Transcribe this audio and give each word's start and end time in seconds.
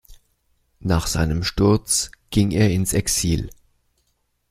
Nach 0.79 1.05
seinem 1.05 1.43
Sturz 1.43 2.09
ging 2.31 2.49
er 2.49 2.71
ins 2.71 2.91
Exil. 2.93 3.51